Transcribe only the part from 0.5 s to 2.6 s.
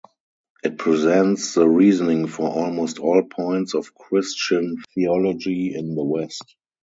It presents the reasoning for